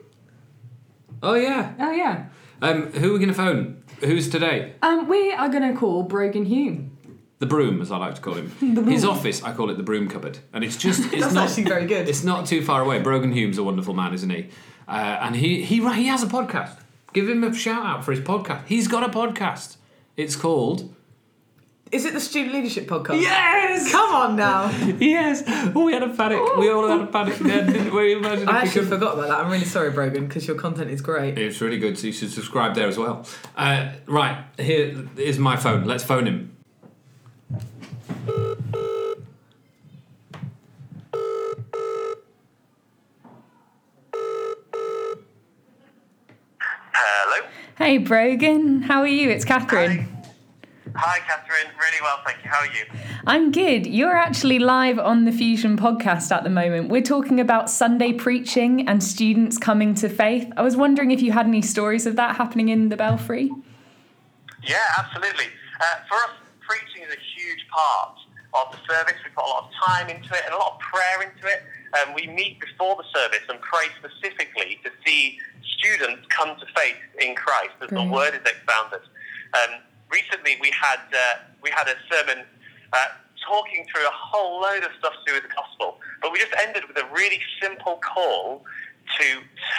[1.22, 1.72] Oh, yeah.
[1.79, 2.27] Oh yeah.
[2.61, 3.83] Um, who are we going to phone?
[4.01, 4.75] Who's today?
[4.83, 6.99] Um, we are going to call Brogan Hume.
[7.38, 8.51] The broom, as I like to call him.
[8.85, 11.64] His office, I call it the broom cupboard, and it's just it's That's not actually
[11.64, 12.07] very good.
[12.07, 12.99] It's not too far away.
[12.99, 14.51] Brogan Hume's a wonderful man, isn't he?
[14.87, 16.81] Uh, and he he he has a podcast.
[17.14, 18.66] Give him a shout out for his podcast.
[18.66, 19.77] He's got a podcast.
[20.18, 20.94] It's called
[21.92, 23.20] Is it the Student Leadership Podcast?
[23.22, 23.92] Yes.
[23.92, 24.70] Come on now.
[24.99, 25.44] Yes.
[25.75, 26.40] Oh, we had a panic.
[26.57, 27.37] We all had a panic.
[27.38, 28.12] Then, didn't we?
[28.16, 28.88] Imagine I if we actually could.
[28.90, 29.38] forgot about that.
[29.38, 31.38] I'm really sorry, Brogan, because your content is great.
[31.38, 33.25] It's really good, so you should subscribe there as well.
[33.57, 35.85] Uh, right, here is my phone.
[35.85, 36.57] Let's phone him.
[46.92, 47.46] Hello.
[47.77, 49.31] Hey Brogan, how are you?
[49.31, 49.99] It's Catherine.
[49.99, 50.15] Hi,
[50.96, 51.72] Catherine.
[51.78, 52.50] Really well, thank you.
[52.50, 52.85] How are you?
[53.26, 53.87] I'm good.
[53.87, 56.88] You're actually live on the Fusion podcast at the moment.
[56.88, 60.50] We're talking about Sunday preaching and students coming to faith.
[60.56, 63.50] I was wondering if you had any stories of that happening in the Belfry.
[64.66, 65.46] Yeah, absolutely.
[65.80, 66.30] Uh, for us,
[66.61, 68.16] preaching is a huge part
[68.54, 69.14] of the service.
[69.24, 71.62] We put a lot of time into it and a lot of prayer into it.
[72.00, 75.38] Um, we meet before the service and pray specifically to see
[75.78, 78.11] students come to faith in Christ as Brilliant.
[78.11, 79.00] the word is expounded.
[79.54, 79.80] Um,
[80.11, 82.45] recently, we had uh, we had a sermon
[82.92, 83.07] uh,
[83.47, 86.55] talking through a whole load of stuff to do with the gospel, but we just
[86.59, 88.64] ended with a really simple call
[89.19, 89.27] to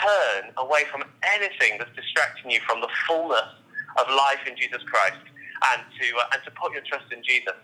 [0.01, 1.03] turn away from
[1.35, 3.51] anything that's distracting you from the fullness
[3.99, 5.19] of life in Jesus Christ
[5.73, 7.55] and to uh, and to put your trust in Jesus.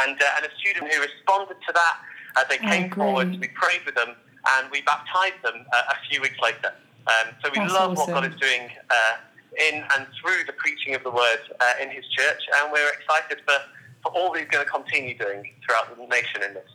[0.00, 1.94] And uh, and a student who responded to that,
[2.36, 4.14] uh, they Oh, came forward, we prayed with them,
[4.56, 6.72] and we baptized them uh, a few weeks later.
[7.08, 9.16] Um, so we That's love what God is doing uh,
[9.58, 13.42] in and through the preaching of the word uh, in His church, and we're excited
[13.44, 13.56] for,
[14.02, 16.68] for all He's going to continue doing throughout the nation in this.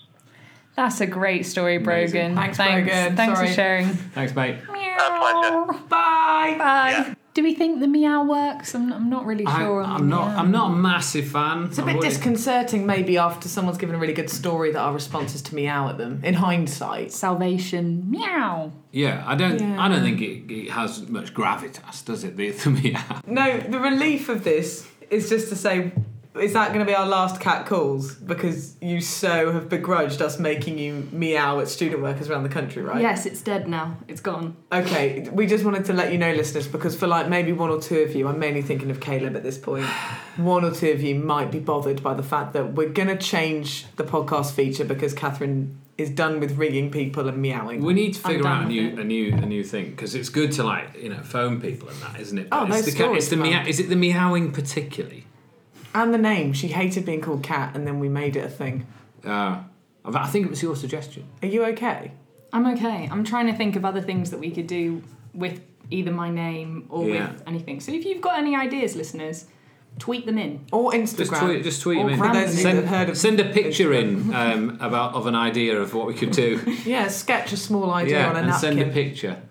[0.75, 2.35] That's a great story, Amazing.
[2.35, 2.35] Brogan.
[2.35, 3.15] Thanks, Brogan.
[3.15, 3.47] Thanks Sorry.
[3.47, 3.87] for sharing.
[3.87, 4.57] Thanks, mate.
[4.57, 5.83] A pleasure.
[5.87, 6.55] Bye.
[6.57, 6.89] Bye.
[6.91, 7.15] Yeah.
[7.35, 8.73] Do we think the meow works?
[8.73, 9.81] I'm, I'm not really I, sure.
[9.81, 10.27] on I'm the not.
[10.29, 10.37] meow.
[10.37, 11.65] I'm not a massive fan.
[11.65, 15.35] It's a bit disconcerting, maybe, after someone's given a really good story that our response
[15.35, 16.21] is to meow at them.
[16.23, 18.09] In hindsight, Salvation.
[18.09, 18.71] Meow.
[18.91, 19.59] Yeah, I don't.
[19.59, 19.83] Yeah.
[19.83, 22.37] I don't think it, it has much gravitas, does it?
[22.37, 23.21] The, the meow.
[23.27, 23.59] no.
[23.59, 25.91] The relief of this is just to say,
[26.39, 28.15] is that going to be our last cat calls?
[28.15, 32.81] Because you so have begrudged us making you meow at student workers around the country,
[32.81, 33.01] right?
[33.01, 33.97] Yes, it's dead now.
[34.07, 34.55] It's gone.
[34.71, 37.81] Okay, we just wanted to let you know, listeners, because for like maybe one or
[37.81, 39.85] two of you, I'm mainly thinking of Caleb at this point.
[40.35, 43.17] One or two of you might be bothered by the fact that we're going to
[43.17, 47.81] change the podcast feature because Catherine is done with ringing people and meowing.
[47.81, 48.99] We need to figure out a new, it.
[48.99, 51.97] a new, a new thing because it's good to like you know phone people and
[52.01, 52.47] that, isn't it?
[52.51, 55.24] Oh, But no it's the, stories, it's the meow, Is it the meowing particularly?
[55.95, 56.53] And the name.
[56.53, 58.85] She hated being called Cat, and then we made it a thing.
[59.25, 59.59] Uh,
[60.03, 61.23] I think it was your suggestion.
[61.41, 62.11] Are you okay?
[62.53, 63.07] I'm okay.
[63.11, 65.01] I'm trying to think of other things that we could do
[65.33, 67.31] with either my name or Yeah.
[67.31, 67.79] with anything.
[67.79, 69.45] So if you've got any ideas, listeners,
[69.97, 70.65] tweet them in.
[70.71, 71.17] Or Instagram.
[71.29, 72.17] Just tweet, just tweet Or him in.
[72.19, 75.25] for those of you that Send, heard of send a picture in um, about of
[75.27, 76.59] an idea of what we could do.
[76.85, 78.77] Yeah, sketch a small idea yeah, on a and napkin.
[78.77, 79.41] send a picture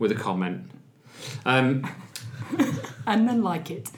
[0.00, 0.70] with a comment.
[1.44, 1.86] Um,
[3.06, 3.88] And then like it.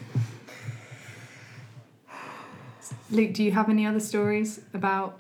[3.11, 5.19] Luke, do you have any other stories about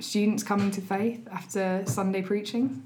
[0.00, 2.84] students coming to faith after Sunday preaching?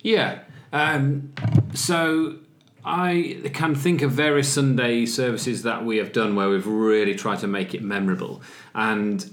[0.00, 0.40] Yeah.
[0.72, 1.32] Um,
[1.74, 2.36] so
[2.84, 7.38] I can think of various Sunday services that we have done where we've really tried
[7.40, 8.42] to make it memorable.
[8.74, 9.32] And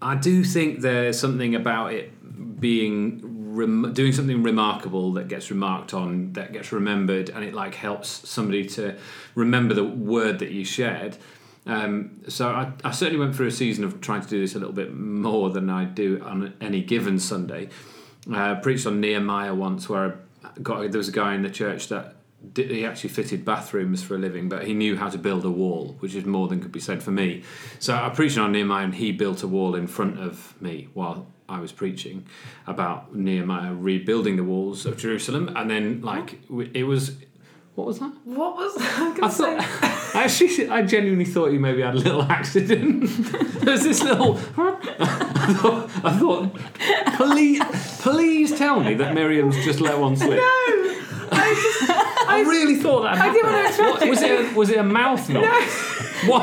[0.00, 3.34] I do think there's something about it being
[3.92, 8.64] doing something remarkable that gets remarked on, that gets remembered, and it like helps somebody
[8.64, 8.96] to
[9.34, 11.16] remember the word that you shared.
[11.68, 14.58] Um, so I, I certainly went through a season of trying to do this a
[14.58, 17.68] little bit more than I do on any given Sunday.
[18.28, 21.50] Uh, I preached on Nehemiah once, where I got there was a guy in the
[21.50, 22.16] church that
[22.52, 25.50] did, he actually fitted bathrooms for a living, but he knew how to build a
[25.50, 27.42] wall, which is more than could be said for me.
[27.78, 31.26] So I preached on Nehemiah, and he built a wall in front of me while
[31.50, 32.26] I was preaching
[32.66, 36.38] about Nehemiah rebuilding the walls of Jerusalem, and then like
[36.74, 37.16] it was.
[37.78, 38.10] What was that?
[38.24, 39.56] What was I I say?
[39.56, 43.04] thought, I actually, I genuinely thought you maybe had a little accident.
[43.60, 44.34] there was this little.
[44.36, 46.54] I thought, I thought,
[47.16, 47.62] please,
[48.00, 50.40] please tell me that Miriam's just let one slip.
[50.40, 50.44] No,
[51.30, 53.16] I really thought that.
[53.16, 54.52] I didn't want to What, interrupt was it?
[54.52, 55.44] A, was it a mouth noise?
[56.26, 56.42] What?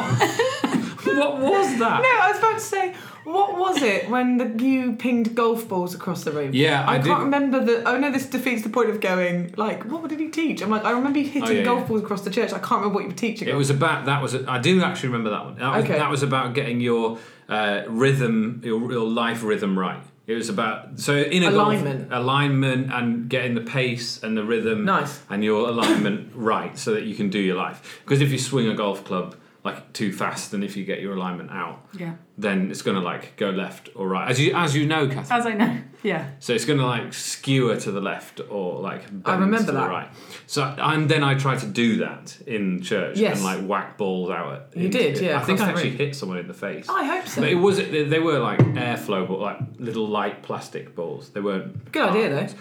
[1.06, 2.02] What was that?
[2.02, 2.93] No, I was about to say,
[3.26, 6.52] what was it when the, you pinged golf balls across the room?
[6.54, 7.84] Yeah, I I, can't did- remember the.
[7.90, 9.54] Oh no, this defeats the point of going.
[9.58, 10.62] Like, what did he teach?
[10.62, 11.88] I'm like, I remember you hitting Oh, yeah, golf yeah.
[11.88, 12.54] balls across the church.
[12.54, 13.48] I can't remember what you were teaching.
[13.48, 15.56] It was about that was a, I do actually remember that one.
[15.56, 15.98] That was, Okay.
[15.98, 17.18] that was about getting your
[17.50, 20.02] uh, rhythm, your, your life rhythm right.
[20.28, 22.12] It was about so in a golf- Alignment.
[22.12, 25.22] alignment, and getting the pace and the rhythm, Nice.
[25.30, 28.02] and your alignment right, so that you can do your life.
[28.04, 31.15] Because if you swing a golf club like too fast, and if you get your
[31.15, 32.13] alignment out, Yeah.
[32.38, 35.39] then it's going to like go left or right, as you as you know, Catherine.
[35.39, 35.78] As I know.
[36.04, 36.30] Yeah.
[36.39, 39.71] So it's going to like skewer to the left or like I remember to the
[39.71, 39.89] that.
[39.89, 40.10] right.
[40.45, 43.38] So and then I tried to do that in church Yes.
[43.38, 44.54] and like whack balls out.
[44.54, 45.23] At, You did, it.
[45.23, 46.88] yeah, I think I actually hit someone in the face.
[46.88, 47.41] I hope so.
[47.41, 51.30] But it was they they were like airflow, but like little light plastic balls.
[51.32, 51.91] They weren't.
[51.91, 52.49] Good idea, hard.
[52.49, 52.56] though.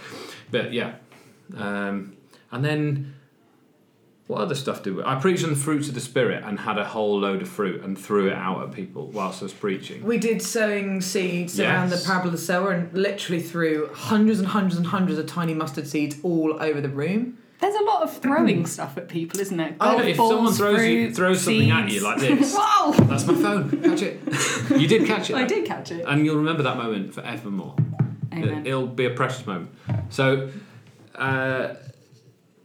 [0.50, 0.94] But yeah,
[1.56, 2.16] um,
[2.50, 3.14] and then
[4.26, 5.02] what other stuff do we?
[5.04, 7.82] I preached on the fruits of the spirit and had a whole load of fruit
[7.82, 10.02] and threw it out at people whilst I was preaching.
[10.02, 12.06] We did sowing seeds around the Yes.
[12.06, 15.86] parable of the sower and literally threw hundreds and hundreds and hundreds of tiny mustard
[15.86, 17.36] seeds all over the room.
[17.60, 19.74] There's a lot of throwing stuff at people, isn't there?
[19.80, 22.92] Oh, if balls, someone throws you throws something at you like this, Wow!
[23.04, 23.82] that's my phone.
[23.82, 24.20] Catch it.
[24.78, 25.36] You did catch it.
[25.36, 26.04] I did catch it.
[26.06, 27.76] and you'll remember that moment forevermore.
[28.32, 28.66] Amen.
[28.66, 29.70] It, will be a precious moment.
[30.10, 30.50] So,
[31.14, 31.74] uh,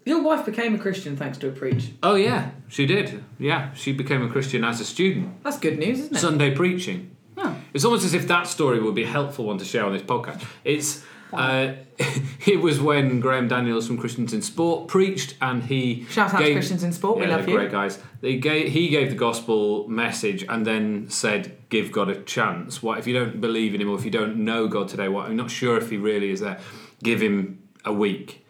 [0.10, 1.91] Your wife became a Christian thanks to a preach.
[2.02, 3.24] oh yeah, she did.
[3.38, 5.43] Yeah, she became a Christian as a student.
[5.43, 6.19] That's good news, isn't it?
[6.19, 7.15] Sunday preaching.
[7.38, 7.56] Oh.
[7.76, 10.02] It's almost as if that story would be a helpful one to share on this
[10.02, 10.43] podcast.
[10.63, 11.74] It's uh,
[12.48, 16.54] it was when Graham Daniels from Christians in Sport preached, and he Shout out to
[16.54, 17.56] Christians in Sport, we love you.
[17.56, 18.00] Great guys.
[18.22, 22.82] They gave, he gave the gospel message and then said, "Give God a chance.
[22.82, 25.08] What if you don't believe in Him, or if you don't know God today?
[25.08, 26.60] What I'm not sure if He really is there.
[27.04, 28.43] Give Him a week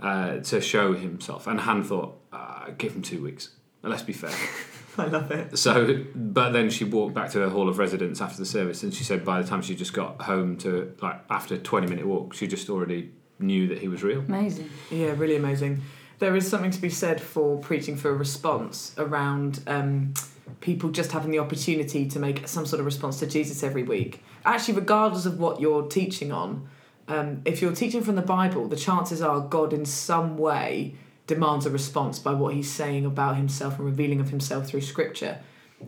[0.00, 3.50] uh, to show Himself." And Han thought, uh, "Give Him two weeks.
[3.82, 4.34] Let's be fair."
[4.98, 5.56] I love it.
[5.56, 8.92] So, but then she walked back to her hall of residence after the service, and
[8.92, 12.06] she said by the time she just got home to like after a twenty minute
[12.06, 14.20] walk, she just already knew that he was real.
[14.20, 14.70] Amazing.
[14.90, 15.82] Yeah, really amazing.
[16.18, 20.14] There is something to be said for preaching for a response around um,
[20.60, 24.24] people just having the opportunity to make some sort of response to Jesus every week.
[24.44, 26.68] Actually, regardless of what you're teaching on,
[27.08, 30.94] um, if you're teaching from the Bible, the chances are God in some way
[31.26, 35.38] demands a response by what he's saying about himself and revealing of himself through scripture.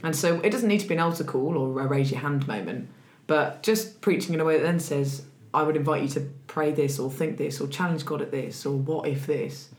[0.02, 2.46] And so it doesn't need to be an altar call or a raise your hand
[2.46, 2.88] moment,
[3.26, 6.72] but just preaching in a way that then says, I would invite you to pray
[6.72, 9.70] this or think this or challenge God at this or what if this.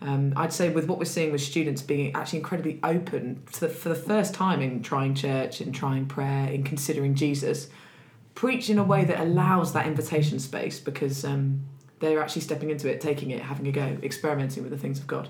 [0.00, 3.94] Um, I'd say with what we're seeing with students being actually incredibly open for the
[3.94, 7.68] first time in trying church, in trying prayer, in considering Jesus,
[8.34, 11.64] preach in a way that allows that invitation space because um,
[12.00, 15.06] they're actually stepping into it, taking it, having a go, experimenting with the things of
[15.06, 15.28] God.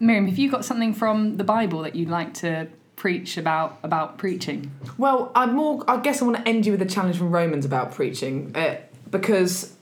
[0.00, 4.18] Miriam, have you got something from the Bible that you'd like to preach about about
[4.18, 4.70] preaching?
[4.96, 5.84] Well, I'm more.
[5.88, 8.76] I guess I want to end you with a challenge from Romans about preaching, uh,
[9.10, 9.74] because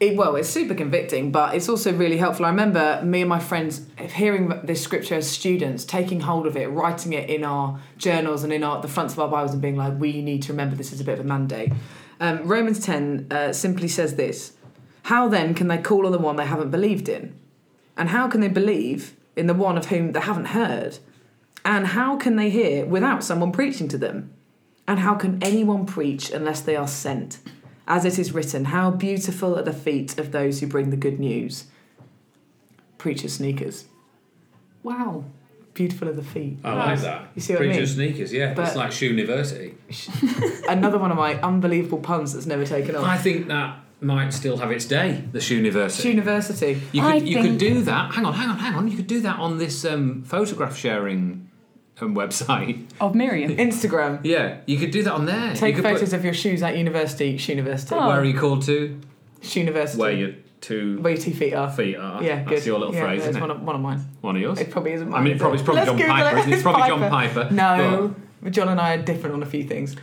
[0.00, 2.44] It, well, it's super convicting, but it's also really helpful.
[2.44, 6.66] I remember me and my friends hearing this scripture as students, taking hold of it,
[6.66, 9.76] writing it in our journals and in our the fronts of our Bibles, and being
[9.76, 11.72] like, "We need to remember this is a bit of a mandate."
[12.18, 14.54] Um, Romans ten uh, simply says this:
[15.04, 17.38] How then can they call on the one they haven't believed in?
[17.96, 20.98] And how can they believe in the one of whom they haven't heard?
[21.64, 24.32] And how can they hear without someone preaching to them?
[24.88, 27.38] And how can anyone preach unless they are sent?
[27.86, 31.20] As it is written, how beautiful are the feet of those who bring the good
[31.20, 31.64] news.
[32.96, 33.84] Preacher sneakers.
[34.82, 35.24] Wow.
[35.74, 36.58] Beautiful are the feet.
[36.64, 37.28] I like that.
[37.34, 37.86] You see what I Preacher mean?
[37.88, 38.54] sneakers, yeah.
[38.54, 39.74] But- it's like shoe university.
[40.68, 43.04] Another one of my unbelievable puns that's never taken off.
[43.04, 45.24] I think that might still have its day.
[45.32, 46.02] The shoe university.
[46.02, 46.80] Shoe University.
[46.92, 48.12] You could I you could do that.
[48.14, 48.88] Hang on, hang on, hang on.
[48.88, 51.48] You could do that on this um, photograph sharing
[52.00, 52.90] um, website.
[53.00, 53.56] Of Miriam.
[53.56, 54.20] Instagram.
[54.24, 55.54] Yeah, you could do that on there.
[55.54, 57.36] Take you could photos of your shoes at university.
[57.36, 57.94] Shoe university.
[57.94, 58.08] Oh.
[58.08, 59.00] Where are you called to?
[59.42, 60.00] Shoe university.
[60.00, 61.70] Where your two Where your two feet are.
[61.70, 62.22] feet are.
[62.22, 62.66] Yeah, That's good.
[62.66, 63.56] your little yeah, phrase, that's isn't one it?
[63.56, 64.04] of, one of mine.
[64.20, 64.60] One of yours.
[64.60, 66.36] It probably isn't Mine, I mean, it probably, it's probably Let's John Google Piper.
[66.36, 66.40] it.
[66.40, 66.54] Isn't it?
[66.54, 67.48] It's probably John Piper.
[67.50, 68.14] No,
[68.50, 69.96] John and I are different on a few things.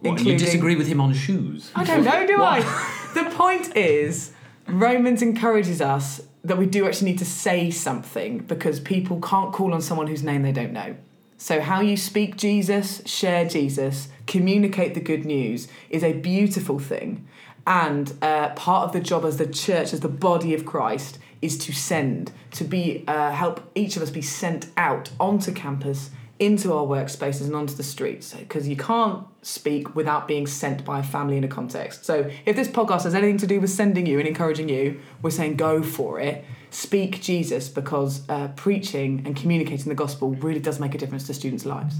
[0.00, 1.70] What, you disagree with him on shoes?
[1.74, 2.60] I don't know, do Why?
[2.62, 3.10] I?
[3.14, 4.32] The point is,
[4.66, 9.72] Romans encourages us that we do actually need to say something because people can't call
[9.72, 10.96] on someone whose name they don't know.
[11.36, 17.26] So, how you speak Jesus, share Jesus, communicate the good news is a beautiful thing.
[17.66, 21.58] And uh, part of the job as the church, as the body of Christ, is
[21.58, 26.72] to send, to be uh, help each of us be sent out onto campus, into
[26.72, 28.34] our workspaces, and onto the streets.
[28.34, 32.04] Because you can't speak without being sent by a family in a context.
[32.04, 35.30] So, if this podcast has anything to do with sending you and encouraging you, we're
[35.30, 36.44] saying go for it.
[36.70, 41.34] Speak Jesus because uh, preaching and communicating the gospel really does make a difference to
[41.34, 41.94] students' lives.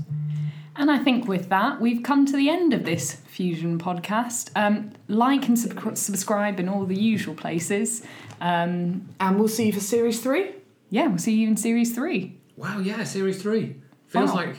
[0.76, 4.51] And I think with that, we've come to the end of this Fusion podcast.
[4.57, 8.03] Um, like and sub- subscribe in all the usual places.
[8.41, 10.51] Um, And we'll see you for series three.
[10.91, 12.41] yeah, we'll see you in series three.
[12.57, 13.76] Wow, yeah, series three.
[14.14, 14.36] Feels Wow.
[14.36, 14.56] like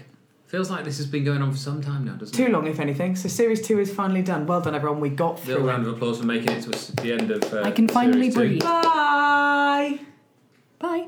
[0.47, 2.47] feels like this has been going on for some time now, doesn't Too it?
[2.47, 3.15] Too long, if anything.
[3.15, 4.45] So series two is finally done.
[4.45, 4.99] Well done, everyone.
[4.99, 7.41] We got Little round of applause for making it to the end of.
[7.53, 8.59] Uh, I can finally series two.
[8.59, 8.61] breathe.
[8.61, 9.99] Bye.
[10.79, 11.07] Bye.